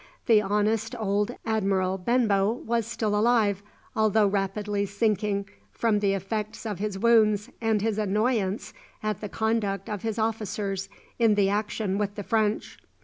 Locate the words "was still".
2.53-3.15